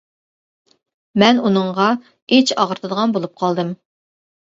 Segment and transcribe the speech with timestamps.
[1.23, 1.89] مەن ئۇنىڭغا
[2.37, 3.71] ئىچ ئاغرىتىدىغان بولۇپ قالدىم.